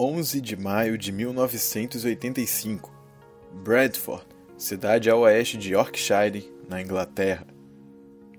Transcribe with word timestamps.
11 0.00 0.40
de 0.40 0.56
maio 0.56 0.96
de 0.96 1.10
1985. 1.10 2.92
Bradford, 3.64 4.24
cidade 4.56 5.10
a 5.10 5.16
oeste 5.16 5.58
de 5.58 5.72
Yorkshire, 5.72 6.52
na 6.68 6.80
Inglaterra. 6.80 7.44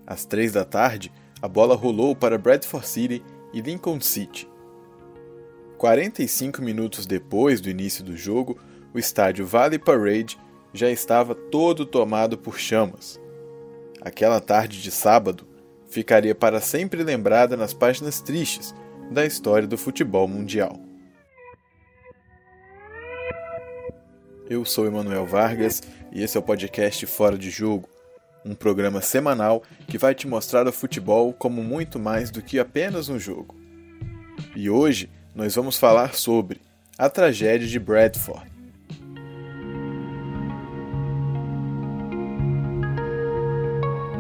Às 0.08 0.24
três 0.24 0.54
da 0.54 0.64
tarde, 0.64 1.12
a 1.42 1.50
bola 1.50 1.76
rolou 1.76 2.16
para 2.16 2.38
Bradford 2.38 2.88
City 2.88 3.22
e 3.52 3.60
Lincoln 3.60 4.00
City. 4.00 4.48
45 5.78 6.62
minutos 6.62 7.06
depois 7.06 7.60
do 7.60 7.70
início 7.70 8.06
do 8.06 8.16
jogo, 8.16 8.58
o 8.94 8.98
estádio 8.98 9.46
Valley 9.46 9.80
Parade 9.80 10.40
já 10.74 10.90
estava 10.90 11.36
todo 11.36 11.86
tomado 11.86 12.38
por 12.38 12.58
chamas. 12.58 13.20
Aquela 14.00 14.40
tarde 14.40 14.82
de 14.82 14.92
sábado 14.92 15.46
ficaria 15.90 16.34
para 16.34 16.62
sempre 16.62 17.04
lembrada 17.04 17.58
nas 17.58 17.74
páginas 17.74 18.22
tristes 18.22 18.74
da 19.12 19.26
história 19.26 19.68
do 19.68 19.78
futebol 19.78 20.26
mundial. 20.26 20.89
Eu 24.50 24.66
sou 24.66 24.88
Emanuel 24.88 25.28
Vargas 25.28 25.84
e 26.12 26.24
esse 26.24 26.36
é 26.36 26.40
o 26.40 26.44
podcast 26.44 27.06
Fora 27.06 27.38
de 27.38 27.52
Jogo, 27.52 27.88
um 28.44 28.56
programa 28.56 29.00
semanal 29.00 29.62
que 29.88 29.96
vai 29.96 30.16
te 30.16 30.28
mostrar 30.28 30.68
o 30.68 30.72
futebol 30.72 31.32
como 31.32 31.64
muito 31.64 32.00
mais 32.00 32.32
do 32.32 32.42
que 32.42 32.58
apenas 32.58 33.10
um 33.10 33.20
jogo. 33.20 33.56
E 34.56 34.68
hoje 34.68 35.08
nós 35.36 35.54
vamos 35.54 35.78
falar 35.78 36.16
sobre 36.16 36.60
a 36.98 37.08
tragédia 37.08 37.68
de 37.68 37.80
Bradford. 37.80 38.52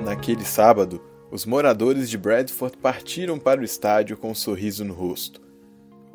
Naquele 0.05 0.45
sábado, 0.45 1.01
os 1.31 1.43
moradores 1.43 2.07
de 2.07 2.19
Bradford 2.19 2.77
partiram 2.77 3.39
para 3.39 3.61
o 3.61 3.63
estádio 3.63 4.15
com 4.15 4.29
um 4.29 4.35
sorriso 4.35 4.85
no 4.85 4.93
rosto. 4.93 5.41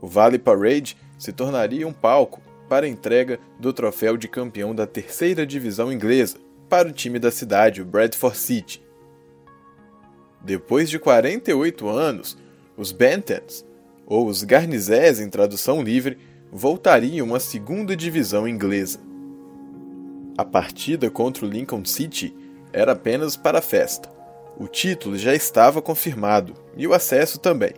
O 0.00 0.06
Valley 0.06 0.38
Parade 0.38 0.96
se 1.18 1.32
tornaria 1.32 1.88
um 1.88 1.92
palco 1.92 2.40
para 2.74 2.86
a 2.86 2.88
entrega 2.88 3.38
do 3.56 3.72
troféu 3.72 4.16
de 4.16 4.26
campeão 4.26 4.74
da 4.74 4.84
terceira 4.84 5.46
divisão 5.46 5.92
inglesa 5.92 6.38
para 6.68 6.88
o 6.88 6.92
time 6.92 7.20
da 7.20 7.30
cidade, 7.30 7.80
o 7.80 7.84
Bradford 7.84 8.36
City. 8.36 8.82
Depois 10.42 10.90
de 10.90 10.98
48 10.98 11.88
anos, 11.88 12.36
os 12.76 12.90
Bentons, 12.90 13.64
ou 14.04 14.26
os 14.26 14.42
Garnizés 14.42 15.20
em 15.20 15.30
tradução 15.30 15.84
livre, 15.84 16.18
voltariam 16.50 17.32
à 17.32 17.38
segunda 17.38 17.94
divisão 17.94 18.48
inglesa. 18.48 18.98
A 20.36 20.44
partida 20.44 21.08
contra 21.08 21.46
o 21.46 21.48
Lincoln 21.48 21.84
City 21.84 22.34
era 22.72 22.90
apenas 22.90 23.36
para 23.36 23.60
a 23.60 23.62
festa. 23.62 24.10
O 24.58 24.66
título 24.66 25.16
já 25.16 25.32
estava 25.32 25.80
confirmado 25.80 26.54
e 26.76 26.88
o 26.88 26.92
acesso 26.92 27.38
também. 27.38 27.74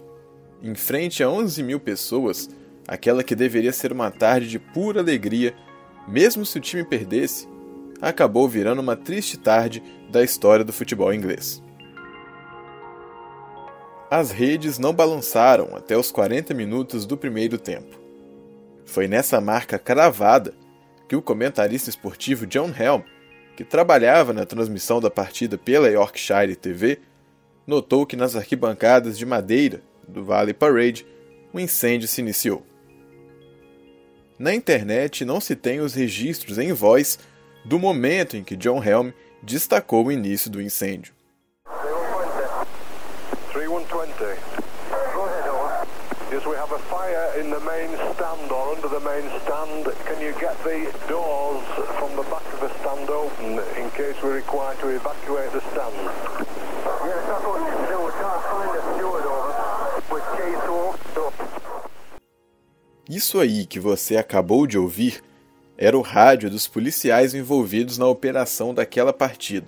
Em 0.62 0.74
frente 0.74 1.22
a 1.22 1.28
11 1.28 1.62
mil 1.62 1.78
pessoas, 1.78 2.48
aquela 2.86 3.22
que 3.22 3.34
deveria 3.34 3.72
ser 3.72 3.92
uma 3.92 4.10
tarde 4.10 4.48
de 4.48 4.58
pura 4.58 5.00
alegria, 5.00 5.54
mesmo 6.06 6.46
se 6.46 6.58
o 6.58 6.60
time 6.60 6.84
perdesse, 6.84 7.48
acabou 8.00 8.48
virando 8.48 8.80
uma 8.80 8.96
triste 8.96 9.36
tarde 9.36 9.82
da 10.10 10.22
história 10.22 10.64
do 10.64 10.72
futebol 10.72 11.12
inglês. 11.12 11.62
As 14.10 14.30
redes 14.30 14.78
não 14.78 14.92
balançaram 14.92 15.74
até 15.74 15.96
os 15.96 16.12
40 16.12 16.54
minutos 16.54 17.04
do 17.04 17.16
primeiro 17.16 17.58
tempo. 17.58 17.98
Foi 18.84 19.08
nessa 19.08 19.40
marca 19.40 19.78
cravada 19.78 20.54
que 21.08 21.16
o 21.16 21.22
comentarista 21.22 21.90
esportivo 21.90 22.46
John 22.46 22.72
Helm, 22.78 23.02
que 23.56 23.64
trabalhava 23.64 24.32
na 24.32 24.46
transmissão 24.46 25.00
da 25.00 25.10
partida 25.10 25.58
pela 25.58 25.88
Yorkshire 25.88 26.54
TV, 26.54 27.00
notou 27.66 28.06
que 28.06 28.14
nas 28.14 28.36
arquibancadas 28.36 29.18
de 29.18 29.26
madeira 29.26 29.82
do 30.06 30.24
Valley 30.24 30.54
Parade 30.54 31.04
um 31.52 31.58
incêndio 31.58 32.06
se 32.06 32.20
iniciou. 32.20 32.64
Na 34.38 34.54
internet 34.54 35.24
não 35.24 35.40
se 35.40 35.56
tem 35.56 35.80
os 35.80 35.94
registros 35.94 36.58
em 36.58 36.72
voz 36.72 37.18
do 37.64 37.78
momento 37.78 38.36
em 38.36 38.44
que 38.44 38.54
John 38.54 38.84
Helm 38.84 39.10
destacou 39.42 40.06
o 40.06 40.12
início 40.12 40.50
do 40.50 40.60
incêndio. 40.60 41.14
Yes, 46.32 46.44
we 46.44 46.56
have 46.56 46.72
a 46.72 46.78
fire 46.90 47.32
in 47.38 47.50
the 47.50 47.60
main 47.60 47.88
stand 48.12 48.50
or 48.50 48.74
under 48.74 48.88
the 48.88 48.98
main 48.98 49.24
stand. 49.40 49.86
Can 50.06 50.20
you 50.20 50.34
get 50.40 50.58
the 50.64 50.90
doors 51.08 51.64
from 51.98 52.16
the 52.16 52.24
back 52.28 52.42
of 52.52 52.60
the 52.60 52.68
stand 52.80 53.08
open 53.08 53.62
in 53.78 53.90
case 53.92 54.20
we're 54.20 54.34
required 54.34 54.76
to 54.80 54.88
evacuate 54.88 55.52
the 55.52 55.62
stand? 55.70 55.94
Yes, 57.06 57.22
that's 57.30 57.44
what 57.46 57.62
we 57.62 57.70
can 57.70 57.86
do. 57.88 57.98
We 58.04 58.10
can't 58.18 58.42
find 58.42 58.70
a 58.74 58.82
steward 58.98 59.25
isso 63.08 63.38
aí 63.38 63.64
que 63.66 63.78
você 63.78 64.16
acabou 64.16 64.66
de 64.66 64.76
ouvir 64.76 65.22
era 65.78 65.96
o 65.96 66.02
rádio 66.02 66.50
dos 66.50 66.66
policiais 66.66 67.34
envolvidos 67.34 67.98
na 67.98 68.06
operação 68.06 68.74
daquela 68.74 69.12
partida. 69.12 69.66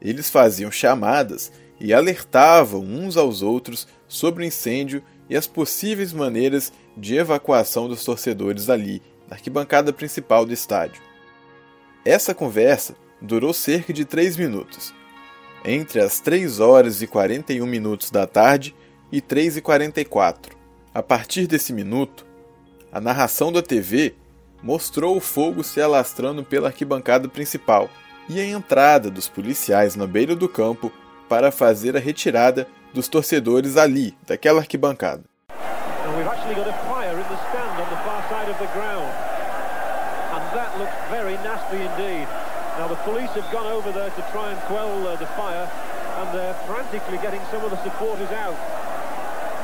Eles 0.00 0.30
faziam 0.30 0.70
chamadas 0.70 1.50
e 1.80 1.92
alertavam 1.92 2.80
uns 2.80 3.16
aos 3.16 3.42
outros 3.42 3.88
sobre 4.06 4.44
o 4.44 4.46
incêndio 4.46 5.02
e 5.28 5.36
as 5.36 5.46
possíveis 5.46 6.12
maneiras 6.12 6.72
de 6.96 7.16
evacuação 7.16 7.88
dos 7.88 8.04
torcedores 8.04 8.70
ali, 8.70 9.02
na 9.28 9.36
arquibancada 9.36 9.92
principal 9.92 10.44
do 10.44 10.52
estádio. 10.52 11.02
Essa 12.04 12.34
conversa 12.34 12.94
durou 13.20 13.52
cerca 13.52 13.92
de 13.92 14.04
3 14.04 14.36
minutos, 14.36 14.94
entre 15.64 16.00
as 16.00 16.20
3 16.20 16.60
horas 16.60 17.02
e 17.02 17.06
41 17.06 17.66
minutos 17.66 18.10
da 18.10 18.26
tarde 18.26 18.74
e 19.10 19.20
3 19.20 19.56
e 19.56 19.60
44. 19.60 20.57
A 20.94 21.02
partir 21.02 21.46
desse 21.46 21.72
minuto, 21.72 22.24
a 22.90 23.00
narração 23.00 23.52
da 23.52 23.62
TV 23.62 24.14
mostrou 24.62 25.16
o 25.16 25.20
fogo 25.20 25.62
se 25.62 25.80
alastrando 25.80 26.42
pela 26.42 26.68
arquibancada 26.68 27.28
principal 27.28 27.90
e 28.28 28.40
a 28.40 28.44
entrada 28.44 29.10
dos 29.10 29.28
policiais 29.28 29.94
na 29.94 30.06
beira 30.06 30.34
do 30.34 30.48
campo 30.48 30.90
para 31.28 31.52
fazer 31.52 31.94
a 31.94 32.00
retirada 32.00 32.66
dos 32.92 33.06
torcedores 33.06 33.76
ali, 33.76 34.16
daquela 34.26 34.60
arquibancada. 34.60 35.24
And 46.18 46.34
they're 46.34 46.54
frantically 46.66 47.18
getting 47.18 47.40
some 47.48 47.62
of 47.64 47.70
the 47.70 47.80
supporters 47.84 48.32
out. 48.32 48.56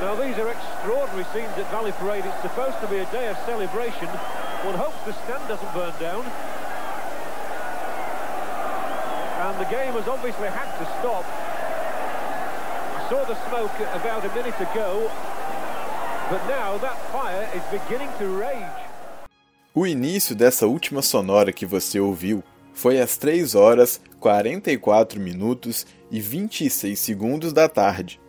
Now 0.01 0.15
these 0.17 0.37
are 0.39 0.49
extraordinary 0.51 1.25
scenes 1.33 1.57
at 1.57 1.71
Valley 1.71 1.93
Parade. 1.93 2.25
It's 2.25 2.43
supposed 2.43 2.81
to 2.81 2.89
be 2.89 2.99
a 2.99 3.07
day 3.13 3.29
of 3.29 3.37
celebration. 3.47 4.09
One 4.67 4.75
hopes 4.75 4.99
the 5.07 5.13
stand 5.25 5.47
doesn't 5.47 5.73
burn 5.73 5.95
down. 6.01 6.25
And 9.45 9.61
the 9.61 9.71
game 9.71 9.93
has 9.95 10.09
obviously 10.09 10.49
had 10.49 10.71
to 10.79 10.85
stop. 10.99 11.25
I 12.97 13.07
saw 13.09 13.25
the 13.25 13.37
smoke 13.49 13.77
about 13.95 14.25
a 14.25 14.35
minute 14.35 14.59
ago, 14.61 15.11
but 16.31 16.43
now 16.49 16.79
that 16.79 16.97
fire 17.13 17.49
is 17.55 17.63
beginning 17.71 18.11
to 18.19 18.27
rage. 18.29 18.85
O 19.75 19.87
início 19.87 20.35
dessa 20.35 20.67
última 20.67 21.03
sonora 21.03 21.53
que 21.53 21.67
você 21.67 22.01
ouviu 22.01 22.43
foi 22.73 23.01
às 23.01 23.17
3 23.17 23.55
horas 23.55 24.01
44 24.19 25.21
minutos 25.21 25.87
e 26.11 26.21
26 26.21 26.99
segundos 26.99 27.53
da 27.53 27.69
tarde. 27.69 28.24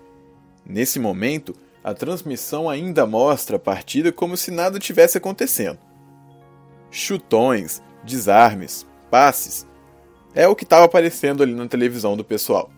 Nesse 0.65 0.99
momento, 0.99 1.55
a 1.83 1.93
transmissão 1.93 2.67
ainda 2.67 3.05
mostra 3.05 3.57
a 3.57 3.59
partida 3.59 4.11
como 4.11 4.35
se 4.35 4.49
nada 4.49 4.79
tivesse 4.79 5.17
acontecendo. 5.17 5.77
Chutões, 6.89 7.83
desarmes, 8.03 8.87
passes. 9.11 9.67
É 10.33 10.47
o 10.47 10.55
que 10.55 10.63
estava 10.63 10.85
aparecendo 10.85 11.43
ali 11.43 11.53
na 11.53 11.67
televisão 11.67 12.17
do 12.17 12.23
pessoal. 12.23 12.71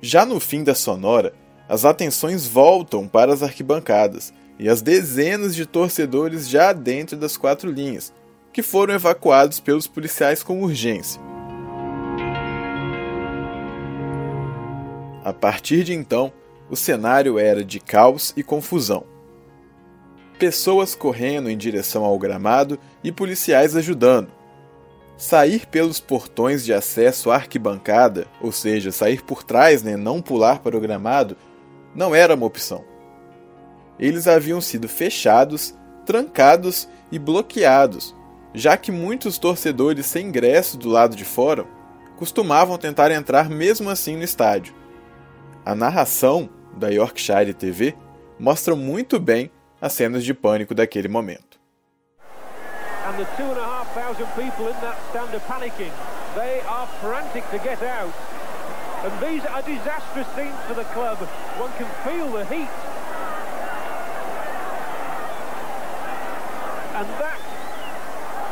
Já 0.00 0.24
no 0.24 0.38
fim 0.38 0.62
da 0.62 0.74
sonora, 0.74 1.34
as 1.68 1.84
atenções 1.84 2.46
voltam 2.46 3.08
para 3.08 3.32
as 3.32 3.42
arquibancadas 3.42 4.32
e 4.58 4.68
as 4.68 4.80
dezenas 4.80 5.54
de 5.54 5.66
torcedores 5.66 6.48
já 6.48 6.72
dentro 6.72 7.16
das 7.16 7.36
quatro 7.36 7.70
linhas, 7.70 8.12
que 8.52 8.62
foram 8.62 8.94
evacuados 8.94 9.58
pelos 9.58 9.88
policiais 9.88 10.42
com 10.42 10.62
urgência. 10.62 11.20
A 15.24 15.32
partir 15.32 15.82
de 15.82 15.92
então, 15.92 16.32
o 16.70 16.76
cenário 16.76 17.38
era 17.38 17.64
de 17.64 17.78
caos 17.78 18.32
e 18.36 18.42
confusão. 18.42 19.04
Pessoas 20.38 20.94
correndo 20.94 21.48
em 21.48 21.56
direção 21.56 22.04
ao 22.04 22.18
gramado 22.18 22.78
e 23.02 23.10
policiais 23.10 23.74
ajudando. 23.74 24.28
Sair 25.16 25.66
pelos 25.66 25.98
portões 25.98 26.64
de 26.64 26.74
acesso 26.74 27.30
à 27.30 27.36
arquibancada, 27.36 28.26
ou 28.40 28.52
seja, 28.52 28.92
sair 28.92 29.22
por 29.22 29.42
trás, 29.42 29.82
né, 29.82 29.96
não 29.96 30.20
pular 30.20 30.58
para 30.58 30.76
o 30.76 30.80
gramado, 30.80 31.36
não 31.94 32.14
era 32.14 32.34
uma 32.34 32.44
opção. 32.44 32.84
Eles 33.98 34.28
haviam 34.28 34.60
sido 34.60 34.88
fechados, 34.88 35.74
trancados 36.04 36.86
e 37.10 37.18
bloqueados, 37.18 38.14
já 38.52 38.76
que 38.76 38.92
muitos 38.92 39.38
torcedores 39.38 40.04
sem 40.04 40.26
ingresso 40.26 40.76
do 40.76 40.90
lado 40.90 41.16
de 41.16 41.24
fora 41.24 41.66
costumavam 42.18 42.76
tentar 42.76 43.10
entrar 43.10 43.48
mesmo 43.48 43.88
assim 43.88 44.16
no 44.16 44.22
estádio. 44.22 44.74
A 45.64 45.74
narração 45.74 46.50
da 46.76 46.88
Yorkshire 46.88 47.52
TV 47.54 47.96
mostra 48.38 48.76
muito 48.76 49.18
bem 49.18 49.50
as 49.80 49.92
cenas 49.92 50.24
de 50.24 50.34
pânico 50.34 50.74
daquele 50.74 51.08
momento. 51.08 51.58
And 53.06 53.16
the 53.18 53.24
two 53.36 53.44
and 53.44 53.58
a 53.58 53.64
half 53.64 53.92
thousand 53.94 54.26
people 54.34 54.66
in 54.66 54.74
that 54.80 54.98
stand 55.10 55.32
are 55.34 55.40
panicking. 55.46 55.92
They 56.34 56.60
are 56.68 56.86
frantic 57.00 57.48
to 57.50 57.58
get 57.58 57.82
out. 57.82 58.12
And 59.04 59.12
these 59.20 59.44
are 59.46 59.62
disastrous 59.62 60.26
scenes 60.34 60.58
for 60.66 60.74
the 60.74 60.84
club. 60.92 61.18
One 61.58 61.70
can 61.78 61.86
feel 62.04 62.32
the 62.32 62.44
heat. 62.46 62.68
And 66.96 67.06
that 67.20 67.40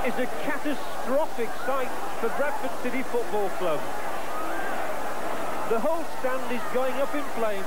is 0.07 0.15
a 0.19 0.27
catastrophic 0.45 1.49
sight 1.67 1.89
for 2.21 2.29
Bradford 2.39 2.71
City 2.83 3.03
Football 3.03 3.49
Club. 3.59 3.81
The 5.71 5.81
whole 5.81 6.05
stand 6.21 6.53
is 6.53 6.61
going 6.75 6.95
up 7.01 7.15
in 7.15 7.25
flames, 7.35 7.65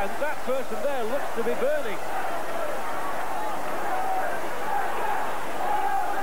and 0.00 0.10
that 0.18 0.36
person 0.46 0.76
there 0.82 1.04
looks 1.04 1.30
to 1.36 1.44
be 1.44 1.52
burning. 1.60 1.98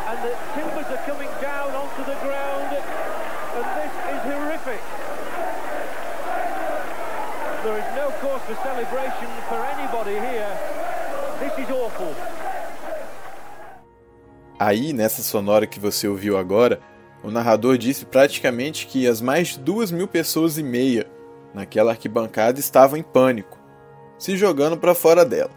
And 0.09 0.18
the 0.25 0.33
timbers 0.56 0.89
are 0.89 1.03
coming 1.06 1.29
down 1.39 1.69
onto 1.75 2.03
the 2.09 2.18
ground, 2.25 2.74
and 2.74 3.65
this 3.77 3.94
is 4.13 4.21
horrific. 4.33 4.81
There 7.63 7.77
is 7.77 7.89
no 7.95 8.07
cause 8.21 8.41
for 8.47 8.56
celebration 8.63 9.29
for 9.47 9.59
anybody 9.75 10.18
here. 10.25 10.53
This 11.39 11.53
is 11.59 11.69
awful. 11.69 12.15
Aí, 14.59 14.91
nessa 14.91 15.21
sonora 15.21 15.68
que 15.68 15.79
você 15.79 16.07
ouviu 16.07 16.35
agora, 16.35 16.79
o 17.24 17.29
narrador 17.29 17.77
disse 17.77 18.06
praticamente 18.06 18.88
que 18.88 19.07
as 19.07 19.21
mais 19.21 19.50
de 19.50 19.59
duas 19.59 19.91
mil 19.91 20.07
pessoas 20.07 20.57
e 20.57 20.63
meia 20.63 21.06
naquela 21.53 21.91
arquibancada 21.91 22.59
estavam 22.59 22.97
em 22.97 23.03
pânico, 23.03 23.57
se 24.17 24.35
jogando 24.35 24.77
para 24.77 24.95
fora 24.95 25.23
dela. 25.23 25.51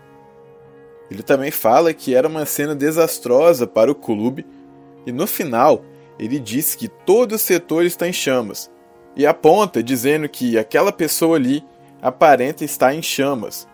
Ele 1.10 1.22
também 1.22 1.50
fala 1.50 1.92
que 1.92 2.14
era 2.14 2.28
uma 2.28 2.46
cena 2.46 2.74
desastrosa 2.74 3.66
para 3.66 3.90
o 3.90 3.94
clube 3.94 4.46
e 5.04 5.12
no 5.12 5.26
final 5.26 5.84
ele 6.18 6.38
disse 6.38 6.76
que 6.76 6.88
todo 6.88 7.32
o 7.32 7.38
setor 7.38 7.84
está 7.84 8.06
em 8.06 8.12
chamas 8.12 8.70
e 9.16 9.26
aponta 9.26 9.82
dizendo 9.82 10.28
que 10.28 10.56
aquela 10.56 10.92
pessoa 10.92 11.36
ali 11.36 11.64
aparenta 12.00 12.64
estar 12.64 12.94
em 12.94 13.02
chamas. 13.02 13.66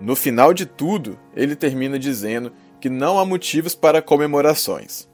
No 0.00 0.14
final 0.14 0.54
de 0.54 0.64
tudo, 0.64 1.18
ele 1.34 1.56
termina 1.56 1.98
dizendo 1.98 2.52
que 2.80 2.88
não 2.88 3.18
há 3.18 3.24
motivos 3.24 3.74
para 3.74 4.00
comemorações. 4.00 5.08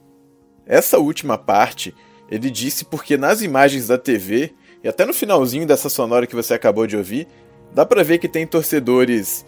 Essa 0.67 0.99
última 0.99 1.39
parte 1.39 1.95
ele 2.31 2.51
disse 2.51 2.85
porque 2.85 3.17
nas 3.17 3.43
imagens 3.43 3.89
da 3.89 3.97
TV 3.97 4.53
e 4.83 4.89
até 4.89 5.07
no 5.07 5.15
finalzinho 5.15 5.67
dessa 5.67 5.89
sonora 5.89 6.27
que 6.27 6.35
você 6.35 6.53
acabou 6.53 6.87
de 6.87 6.97
ouvir, 6.97 7.27
dá 7.75 7.85
para 7.85 8.05
ver 8.05 8.19
que 8.19 8.29
tem 8.29 8.47
torcedores 8.47 9.45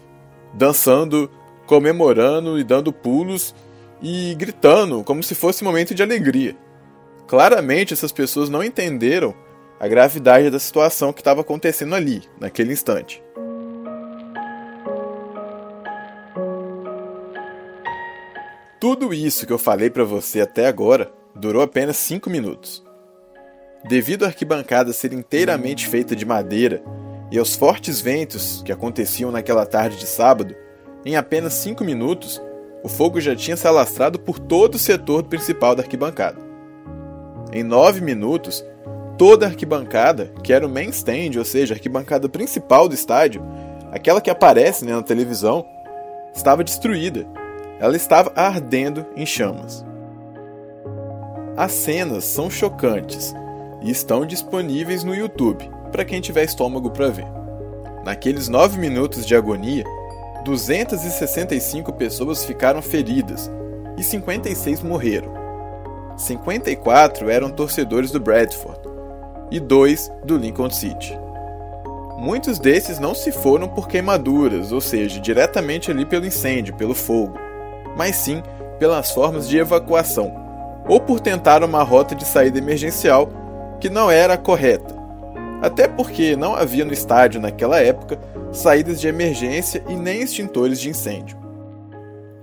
dançando, 0.53 1.31
comemorando 1.65 2.59
e 2.59 2.63
dando 2.63 2.91
pulos 2.91 3.55
e 4.01 4.35
gritando 4.35 5.03
como 5.03 5.23
se 5.23 5.33
fosse 5.33 5.63
um 5.63 5.67
momento 5.67 5.95
de 5.95 6.03
alegria. 6.03 6.55
Claramente 7.27 7.93
essas 7.93 8.11
pessoas 8.11 8.49
não 8.49 8.63
entenderam 8.63 9.33
a 9.79 9.87
gravidade 9.87 10.49
da 10.49 10.59
situação 10.59 11.13
que 11.13 11.21
estava 11.21 11.41
acontecendo 11.41 11.95
ali, 11.95 12.23
naquele 12.39 12.73
instante. 12.73 13.23
Tudo 18.79 19.13
isso 19.13 19.45
que 19.45 19.53
eu 19.53 19.57
falei 19.57 19.89
para 19.89 20.03
você 20.03 20.41
até 20.41 20.67
agora 20.67 21.11
durou 21.35 21.61
apenas 21.61 21.97
5 21.97 22.29
minutos. 22.29 22.83
Devido 23.87 24.23
à 24.23 24.27
arquibancada 24.27 24.93
ser 24.93 25.13
inteiramente 25.13 25.87
feita 25.87 26.15
de 26.15 26.25
madeira 26.25 26.83
e 27.31 27.37
aos 27.37 27.55
fortes 27.55 27.99
ventos 28.01 28.61
que 28.63 28.71
aconteciam 28.71 29.31
naquela 29.31 29.65
tarde 29.65 29.97
de 29.97 30.05
sábado, 30.05 30.55
em 31.05 31.15
apenas 31.15 31.53
5 31.53 31.83
minutos, 31.83 32.41
o 32.83 32.89
fogo 32.89 33.19
já 33.19 33.35
tinha 33.35 33.57
se 33.57 33.67
alastrado 33.67 34.19
por 34.19 34.39
todo 34.39 34.75
o 34.75 34.79
setor 34.79 35.23
principal 35.23 35.75
da 35.75 35.83
arquibancada. 35.83 36.37
Em 37.51 37.63
9 37.63 38.01
minutos, 38.01 38.65
toda 39.17 39.45
a 39.45 39.49
arquibancada, 39.49 40.31
que 40.43 40.53
era 40.53 40.65
o 40.65 40.69
main 40.69 40.89
stand, 40.89 41.37
ou 41.37 41.45
seja, 41.45 41.73
a 41.73 41.77
arquibancada 41.77 42.29
principal 42.29 42.87
do 42.87 42.95
estádio, 42.95 43.43
aquela 43.91 44.21
que 44.21 44.29
aparece 44.29 44.85
né, 44.85 44.93
na 44.93 45.03
televisão, 45.03 45.65
estava 46.33 46.63
destruída 46.63 47.25
ela 47.79 47.95
estava 47.95 48.31
ardendo 48.35 49.05
em 49.15 49.25
chamas. 49.25 49.85
As 51.55 51.71
cenas 51.71 52.25
são 52.25 52.49
chocantes 52.49 53.33
e 53.81 53.91
estão 53.91 54.25
disponíveis 54.25 55.03
no 55.03 55.15
YouTube 55.15 55.69
para 55.91 56.05
quem 56.05 56.21
tiver 56.21 56.43
estômago 56.43 56.89
para 56.91 57.09
ver. 57.09 57.27
Naqueles 58.03 58.47
9 58.47 58.77
minutos 58.77 59.25
de 59.25 59.35
agonia, 59.35 59.83
265 60.45 61.91
pessoas 61.93 62.45
ficaram 62.45 62.81
feridas 62.81 63.51
e 63.97 64.03
56 64.03 64.81
morreram. 64.81 65.33
54 66.15 67.29
eram 67.29 67.49
torcedores 67.49 68.11
do 68.11 68.19
Bradford 68.19 68.79
e 69.51 69.59
dois 69.59 70.11
do 70.23 70.37
Lincoln 70.37 70.69
City. 70.69 71.17
Muitos 72.17 72.57
desses 72.57 72.97
não 72.97 73.13
se 73.13 73.31
foram 73.31 73.67
por 73.67 73.87
queimaduras, 73.87 74.71
ou 74.71 74.81
seja, 74.81 75.19
diretamente 75.19 75.91
ali 75.91 76.05
pelo 76.05 76.25
incêndio, 76.25 76.75
pelo 76.75 76.95
fogo 76.95 77.47
mas 77.97 78.15
sim 78.15 78.43
pelas 78.77 79.11
formas 79.11 79.49
de 79.49 79.57
evacuação, 79.57 80.31
ou 80.87 81.01
por 81.01 81.19
tentar 81.19 81.63
uma 81.63 81.81
rota 81.81 82.13
de 82.13 82.23
saída 82.23 82.59
emergencial 82.59 83.27
que 83.79 83.89
não 83.89 84.09
era 84.11 84.35
a 84.35 84.37
correta. 84.37 84.95
Até 85.61 85.87
porque 85.87 86.35
não 86.35 86.55
havia 86.55 86.85
no 86.85 86.93
estádio 86.93 87.41
naquela 87.41 87.79
época 87.79 88.19
saídas 88.51 89.01
de 89.01 89.07
emergência 89.07 89.83
e 89.87 89.95
nem 89.95 90.21
extintores 90.21 90.79
de 90.79 90.89
incêndio. 90.89 91.37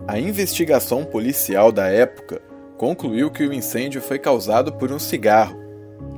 A 0.07 0.19
investigação 0.19 1.05
policial 1.05 1.73
da 1.73 1.87
época 1.87 2.43
concluiu 2.77 3.31
que 3.31 3.47
o 3.47 3.53
incêndio 3.53 4.03
foi 4.03 4.19
causado 4.19 4.73
por 4.73 4.93
um 4.93 4.99
cigarro. 4.99 5.57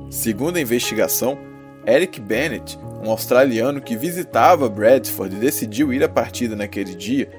Segundo 0.09 0.57
a 0.57 0.61
investigação, 0.61 1.37
Eric 1.85 2.19
Bennett, 2.19 2.77
um 3.01 3.09
australiano 3.09 3.79
que 3.79 3.95
visitava 3.95 4.67
Bradford 4.67 5.35
e 5.35 5.39
decidiu 5.39 5.93
ir 5.93 6.03
à 6.03 6.09
partida 6.09 6.55
naquele 6.55 6.95
dia, 6.95 7.29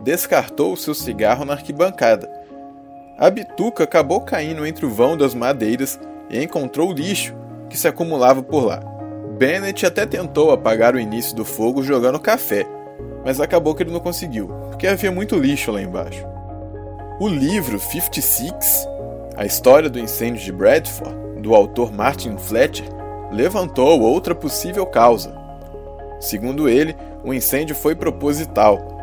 descartou 0.00 0.72
o 0.72 0.76
seu 0.76 0.94
cigarro 0.94 1.44
na 1.44 1.54
arquibancada. 1.54 2.30
A 3.16 3.30
bituca 3.30 3.84
acabou 3.84 4.20
caindo 4.20 4.66
entre 4.66 4.84
o 4.84 4.90
vão 4.90 5.16
das 5.16 5.34
madeiras 5.34 5.98
e 6.28 6.42
encontrou 6.42 6.92
lixo 6.92 7.34
que 7.70 7.78
se 7.78 7.88
acumulava 7.88 8.42
por 8.42 8.64
lá. 8.64 8.93
Bennett 9.36 9.84
até 9.84 10.06
tentou 10.06 10.50
apagar 10.50 10.94
o 10.94 11.00
início 11.00 11.34
do 11.34 11.44
fogo 11.44 11.82
jogando 11.82 12.18
café, 12.18 12.66
mas 13.24 13.40
acabou 13.40 13.74
que 13.74 13.82
ele 13.82 13.92
não 13.92 14.00
conseguiu, 14.00 14.48
porque 14.70 14.86
havia 14.86 15.10
muito 15.10 15.36
lixo 15.36 15.70
lá 15.70 15.80
embaixo. 15.80 16.24
O 17.20 17.28
livro 17.28 17.78
56, 17.78 18.86
A 19.36 19.44
História 19.44 19.88
do 19.88 19.98
Incêndio 19.98 20.42
de 20.42 20.52
Bradford, 20.52 21.40
do 21.40 21.54
autor 21.54 21.92
Martin 21.92 22.36
Fletcher, 22.36 22.86
levantou 23.32 24.00
outra 24.00 24.34
possível 24.34 24.86
causa. 24.86 25.34
Segundo 26.20 26.68
ele, 26.68 26.96
o 27.22 27.34
incêndio 27.34 27.74
foi 27.74 27.94
proposital 27.94 28.94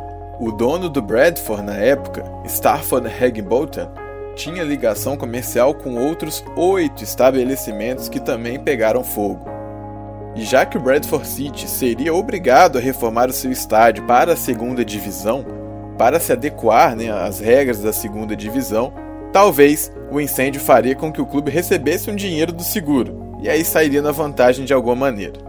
o 0.42 0.52
dono 0.52 0.90
do 0.90 1.04
Bradford 1.04 1.62
na 1.62 1.76
época, 1.76 2.24
Stafford 2.46 3.08
Higginbotham, 3.08 3.92
tinha 4.36 4.64
ligação 4.64 5.16
comercial 5.16 5.72
com 5.72 5.96
outros 6.04 6.44
oito 6.56 7.04
estabelecimentos 7.04 8.10
que 8.10 8.20
também 8.20 8.60
pegaram 8.60 9.04
fogo. 9.04 9.61
E 10.36 10.44
já 10.44 10.66
que 10.66 10.78
o 10.78 10.82
Bradford 10.82 11.28
City 11.28 11.68
seria 11.68 12.14
obrigado 12.14 12.78
a 12.78 12.82
reformar 12.82 13.30
o 13.30 13.34
seu 13.34 13.52
estádio 13.52 14.06
para 14.06 14.34
a 14.34 14.38
segunda 14.38 14.84
divisão, 14.86 15.46
para 15.98 16.20
se 16.20 16.32
adequar 16.32 16.96
né, 16.96 17.12
às 17.12 17.40
regras 17.40 17.82
da 17.82 17.92
segunda 17.92 18.36
divisão, 18.36 18.94
talvez 19.34 19.92
o 20.10 20.20
incêndio 20.20 20.62
faria 20.62 20.96
com 20.96 21.12
que 21.12 21.22
o 21.22 21.26
clube 21.26 21.52
recebesse 21.52 22.10
um 22.10 22.16
dinheiro 22.16 22.52
do 22.52 22.64
seguro, 22.64 23.36
e 23.42 23.50
aí 23.50 23.64
sairia 23.64 24.02
na 24.02 24.12
vantagem 24.12 24.66
de 24.66 24.74
alguma 24.74 24.96
maneira. 24.96 25.40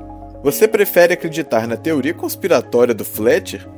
Você 0.42 0.66
prefere 0.66 1.14
acreditar 1.14 1.68
na 1.68 1.76
teoria 1.76 2.12
conspiratória 2.12 2.92
do 2.92 3.04
Fletcher 3.04 3.68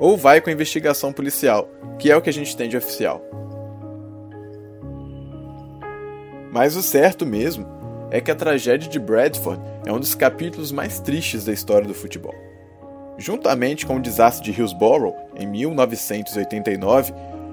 ou 0.00 0.16
vai 0.16 0.40
com 0.40 0.50
a 0.50 0.52
investigação 0.52 1.12
policial, 1.12 1.68
que 1.98 2.10
é 2.10 2.16
o 2.16 2.20
que 2.20 2.30
a 2.30 2.32
gente 2.32 2.56
tem 2.56 2.68
de 2.68 2.76
oficial. 2.76 3.22
Mas 6.52 6.74
o 6.74 6.82
certo 6.82 7.24
mesmo 7.24 7.79
é 8.10 8.20
que 8.20 8.30
a 8.30 8.34
tragédia 8.34 8.88
de 8.88 8.98
Bradford 8.98 9.62
é 9.86 9.92
um 9.92 10.00
dos 10.00 10.14
capítulos 10.14 10.72
mais 10.72 11.00
tristes 11.00 11.44
da 11.44 11.52
história 11.52 11.86
do 11.86 11.94
futebol. 11.94 12.34
Juntamente 13.18 13.86
com 13.86 13.96
o 13.96 14.00
desastre 14.00 14.50
de 14.50 14.58
Hillsborough, 14.58 15.14
em 15.36 15.46
1989, 15.46 17.12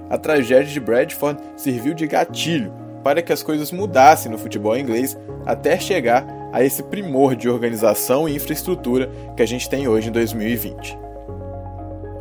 a 0.10 0.18
tragédia 0.18 0.72
de 0.72 0.80
Bradford 0.80 1.42
serviu 1.56 1.94
de 1.94 2.08
gatilho 2.08 2.74
para 3.04 3.22
que 3.22 3.34
as 3.34 3.44
coisas 3.44 3.72
mudassem 3.72 4.32
no 4.32 4.38
futebol 4.38 4.78
inglês 4.78 5.18
até 5.46 5.80
chegar 5.80 6.26
a 6.52 6.64
esse 6.64 6.82
primor 6.84 7.36
de 7.36 7.50
organização 7.50 8.28
e 8.28 8.36
infraestrutura 8.36 9.10
que 9.36 9.44
a 9.44 9.46
gente 9.46 9.70
tem 9.70 9.88
hoje 9.88 10.10
em 10.10 10.12
2020 10.12 11.08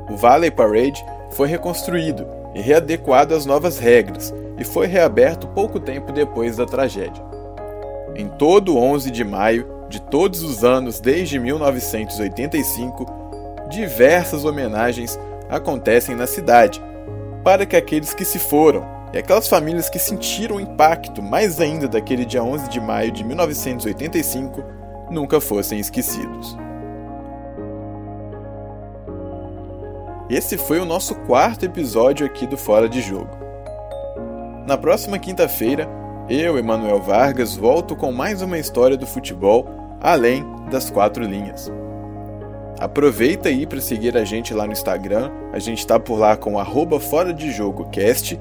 o 0.09 0.16
Valley 0.16 0.50
Parade 0.50 1.05
foi 1.33 1.49
reconstruído 1.49 2.26
e 2.55 2.61
readequado 2.61 3.35
às 3.35 3.45
novas 3.45 3.78
regras 3.78 4.33
e 4.57 4.64
foi 4.64 4.87
reaberto 4.87 5.49
pouco 5.49 5.78
tempo 5.78 6.12
depois 6.12 6.57
da 6.57 6.64
tragédia. 6.64 7.23
Em 8.19 8.29
todo 8.29 8.79
11 8.79 9.11
de 9.11 9.23
maio 9.23 9.69
de 9.91 10.01
todos 10.01 10.43
os 10.43 10.65
anos 10.65 11.01
desde 11.01 11.39
1985, 11.39 13.05
diversas 13.69 14.43
homenagens 14.43 15.19
acontecem 15.51 16.17
na 16.17 16.27
cidade, 16.27 16.83
para 17.45 17.67
que 17.67 17.77
aqueles 17.77 18.15
que 18.15 18.25
se 18.25 18.39
foram 18.39 18.87
e 19.13 19.19
aquelas 19.19 19.47
famílias 19.47 19.91
que 19.91 19.99
sentiram 19.99 20.57
o 20.57 20.61
impacto 20.61 21.23
mais 21.23 21.61
ainda 21.61 21.87
daquele 21.87 22.25
dia 22.25 22.43
11 22.43 22.71
de 22.71 22.81
maio 22.81 23.13
de 23.13 23.23
1985 23.23 24.65
nunca 25.11 25.39
fossem 25.39 25.79
esquecidos. 25.79 26.57
Esse 30.31 30.57
foi 30.57 30.81
o 30.81 30.87
nosso 30.87 31.15
quarto 31.27 31.67
episódio 31.67 32.25
aqui 32.25 32.47
do 32.47 32.57
Fora 32.57 32.89
de 32.89 33.03
Jogo. 33.03 33.37
Na 34.67 34.79
próxima 34.79 35.19
quinta-feira, 35.19 35.87
eu, 36.28 36.59
Emanuel 36.59 37.00
Vargas, 37.00 37.54
volto 37.54 37.95
com 37.95 38.11
mais 38.11 38.42
uma 38.42 38.59
história 38.59 38.97
do 38.97 39.06
futebol 39.06 39.68
além 40.00 40.45
das 40.71 40.90
quatro 40.90 41.25
linhas. 41.25 41.71
Aproveita 42.80 43.49
aí 43.49 43.66
para 43.66 43.80
seguir 43.80 44.16
a 44.16 44.25
gente 44.25 44.52
lá 44.52 44.66
no 44.66 44.73
Instagram, 44.73 45.30
a 45.52 45.59
gente 45.59 45.78
está 45.78 45.99
por 46.00 46.18
lá 46.18 46.37
com 46.37 46.59
Fora 47.00 47.33
de 47.33 47.52
Jogo 47.52 47.88
Cast 47.90 48.38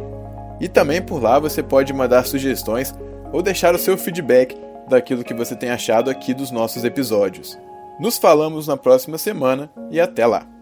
e 0.59 0.67
também 0.67 1.01
por 1.01 1.21
lá 1.21 1.37
você 1.37 1.61
pode 1.61 1.93
mandar 1.93 2.25
sugestões 2.25 2.93
ou 3.31 3.41
deixar 3.41 3.75
o 3.75 3.79
seu 3.79 3.97
feedback 3.97 4.57
daquilo 4.89 5.23
que 5.23 5.33
você 5.33 5.55
tem 5.55 5.69
achado 5.69 6.09
aqui 6.09 6.33
dos 6.33 6.51
nossos 6.51 6.83
episódios. 6.83 7.57
Nos 7.99 8.17
falamos 8.17 8.67
na 8.67 8.75
próxima 8.75 9.17
semana 9.17 9.69
e 9.91 9.99
até 9.99 10.25
lá! 10.25 10.54